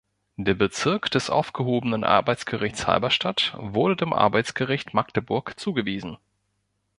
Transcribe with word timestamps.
Der 0.37 0.55
Bezirk 0.55 1.11
des 1.11 1.29
aufgehobenen 1.29 2.03
Arbeitsgerichts 2.03 2.87
Halberstadt 2.87 3.53
wurde 3.55 3.95
dem 3.97 4.13
Arbeitsgericht 4.13 4.95
Magdeburg 4.95 5.59
zugewiesen. 5.59 6.17